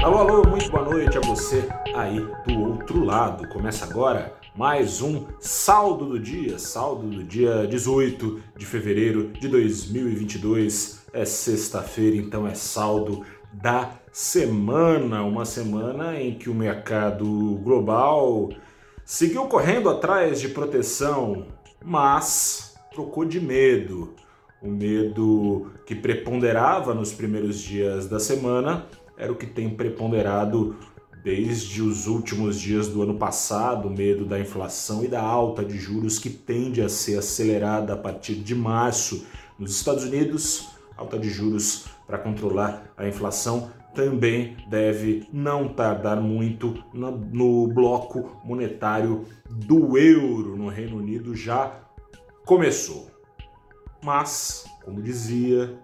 [0.00, 3.48] Alô, alô, muito boa noite a você aí do outro lado.
[3.48, 11.04] Começa agora mais um saldo do dia, saldo do dia 18 de fevereiro de 2022.
[11.12, 18.50] É sexta-feira, então é saldo da semana, uma semana em que o mercado global
[19.04, 21.48] seguiu correndo atrás de proteção,
[21.84, 24.14] mas trocou de medo.
[24.62, 28.86] O medo que preponderava nos primeiros dias da semana
[29.18, 30.76] era o que tem preponderado
[31.24, 35.76] desde os últimos dias do ano passado, o medo da inflação e da alta de
[35.76, 39.26] juros que tende a ser acelerada a partir de março
[39.58, 46.84] nos Estados Unidos, alta de juros para controlar a inflação também deve não tardar muito
[46.94, 51.80] no bloco monetário do euro no Reino Unido já
[52.46, 53.10] começou.
[54.00, 55.76] Mas, como dizia,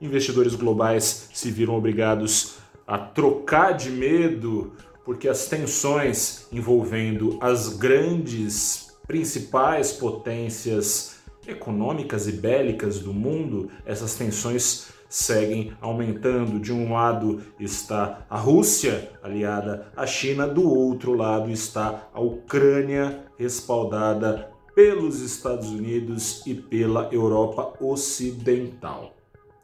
[0.00, 4.72] investidores globais se viram obrigados a trocar de medo,
[5.04, 14.88] porque as tensões envolvendo as grandes principais potências econômicas e bélicas do mundo, essas tensões
[15.08, 16.60] seguem aumentando.
[16.60, 23.24] De um lado está a Rússia, aliada à China, do outro lado está a Ucrânia,
[23.38, 29.17] respaldada pelos Estados Unidos e pela Europa Ocidental.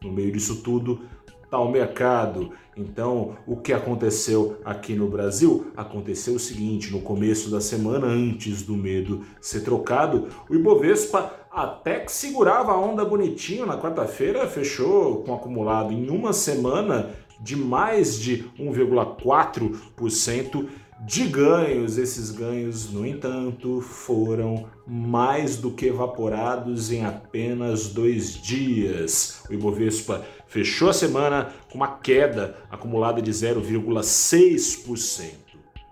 [0.05, 1.01] No meio disso tudo,
[1.43, 2.53] está o mercado.
[2.77, 5.73] Então, o que aconteceu aqui no Brasil?
[5.77, 12.01] Aconteceu o seguinte: no começo da semana, antes do medo ser trocado, o Ibovespa até
[12.01, 17.11] que segurava a onda bonitinho na quarta-feira, fechou com acumulado em uma semana
[17.41, 20.67] de mais de 1,4%
[21.00, 21.98] de ganhos.
[21.98, 29.42] Esses ganhos, no entanto, foram mais do que evaporados em apenas dois dias.
[29.48, 35.45] O Ibovespa fechou a semana com uma queda acumulada de 0,6%.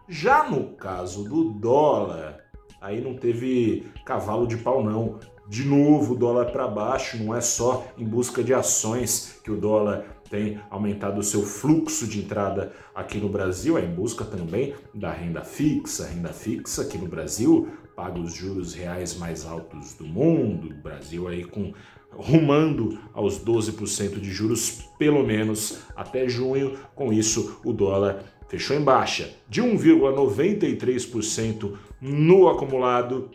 [0.08, 2.38] Já no caso do dólar,
[2.80, 5.18] aí não teve cavalo de pau não.
[5.48, 10.04] De novo, dólar para baixo, não é só em busca de ações que o dólar
[10.30, 15.12] tem aumentado o seu fluxo de entrada aqui no Brasil, é em busca também da
[15.12, 16.06] renda fixa.
[16.06, 21.28] renda fixa aqui no Brasil paga os juros reais mais altos do mundo, o Brasil
[21.28, 21.72] aí com
[22.10, 26.78] rumando aos 12% de juros pelo menos até junho.
[26.94, 33.30] Com isso, o dólar fechou em baixa de 1,93% no acumulado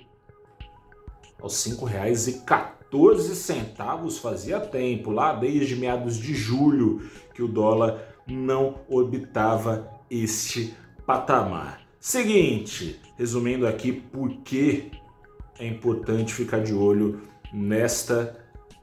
[1.40, 7.02] aos R$ 5,14 14 centavos fazia tempo, lá desde meados de julho,
[7.34, 10.74] que o dólar não orbitava este
[11.06, 11.82] patamar.
[12.00, 14.92] Seguinte, resumindo aqui por que
[15.60, 17.22] é importante ficar de olho
[17.52, 18.38] nesta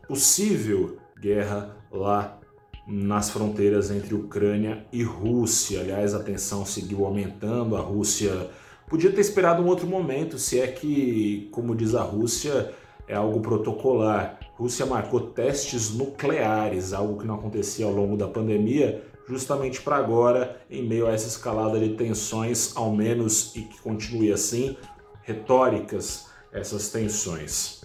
[0.07, 2.39] possível guerra lá
[2.87, 5.81] nas fronteiras entre Ucrânia e Rússia.
[5.81, 8.51] Aliás, a tensão seguiu aumentando, a Rússia
[8.89, 12.73] podia ter esperado um outro momento, se é que, como diz a Rússia,
[13.07, 14.39] é algo protocolar.
[14.57, 20.61] Rússia marcou testes nucleares, algo que não acontecia ao longo da pandemia, justamente para agora,
[20.71, 24.77] em meio a essa escalada de tensões, ao menos e que continue assim,
[25.23, 27.83] retóricas essas tensões.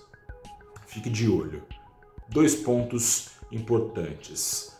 [0.87, 1.63] Fique de olho.
[2.27, 4.77] Dois pontos importantes.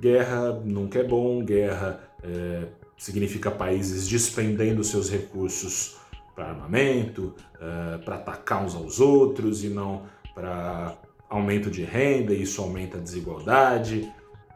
[0.00, 5.96] Guerra nunca é bom, guerra é, significa países despendendo seus recursos
[6.34, 10.02] para armamento, uh, para atacar uns aos outros e não
[10.34, 10.96] para
[11.28, 14.12] aumento de renda, e isso aumenta a desigualdade.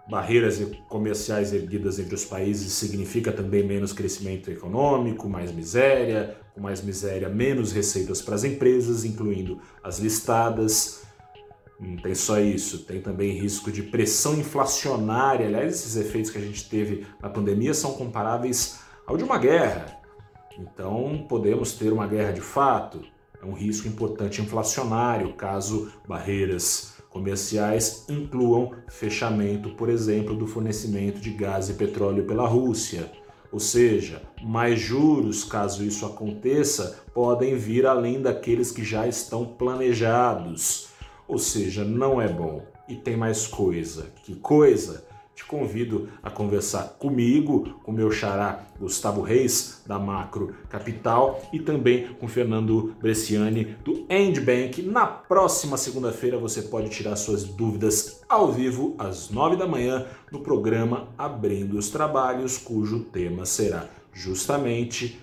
[0.09, 6.83] Barreiras comerciais erguidas entre os países significa também menos crescimento econômico, mais miséria, com mais
[6.83, 11.03] miséria, menos receitas para as empresas, incluindo as listadas.
[11.81, 15.47] Não tem só isso, tem também risco de pressão inflacionária.
[15.47, 19.97] Aliás, esses efeitos que a gente teve na pandemia são comparáveis ao de uma guerra.
[20.59, 23.01] Então, podemos ter uma guerra de fato.
[23.41, 31.31] É um risco importante inflacionário caso barreiras comerciais incluam fechamento, por exemplo, do fornecimento de
[31.31, 33.11] gás e petróleo pela Rússia.
[33.51, 40.89] Ou seja, mais juros, caso isso aconteça, podem vir além daqueles que já estão planejados.
[41.29, 42.65] Ou seja, não é bom.
[42.89, 44.11] E tem mais coisa.
[44.25, 45.07] Que coisa?
[45.39, 52.09] te convido a conversar comigo, com meu xará Gustavo Reis, da Macro Capital, e também
[52.15, 54.83] com Fernando Bresciani, do Endbank.
[54.83, 60.41] Na próxima segunda-feira você pode tirar suas dúvidas ao vivo, às nove da manhã, no
[60.41, 65.21] programa Abrindo os Trabalhos, cujo tema será justamente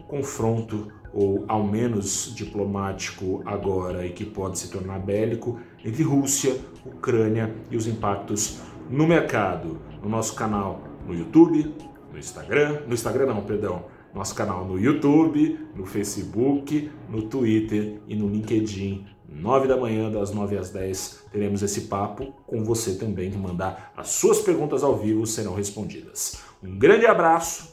[0.00, 6.56] o confronto ou ao menos diplomático agora e que pode se tornar bélico entre Rússia,
[6.84, 11.74] Ucrânia e os impactos no mercado, no nosso canal no YouTube,
[12.12, 18.14] no Instagram, no Instagram não, perdão, nosso canal no YouTube, no Facebook, no Twitter e
[18.14, 19.06] no LinkedIn.
[19.28, 23.90] 9 da manhã, das 9 às 10, teremos esse papo com você também que mandar
[23.96, 26.42] as suas perguntas ao vivo serão respondidas.
[26.62, 27.72] Um grande abraço,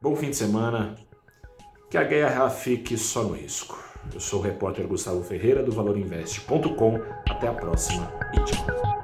[0.00, 0.96] bom fim de semana,
[1.90, 3.76] que a guerra fique só no risco.
[4.14, 7.00] Eu sou o repórter Gustavo Ferreira do valorinvest.com.
[7.28, 8.99] Até a próxima e tchau.